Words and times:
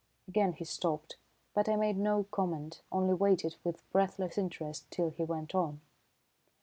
Again 0.27 0.53
he 0.53 0.65
stopped, 0.65 1.17
but 1.53 1.69
I 1.69 1.75
made 1.75 1.95
no 1.95 2.23
comment, 2.31 2.81
only 2.91 3.13
waited 3.13 3.57
with 3.63 3.87
breathless 3.91 4.35
interest 4.35 4.89
till 4.89 5.11
he 5.11 5.21
went 5.23 5.53
on. 5.53 5.79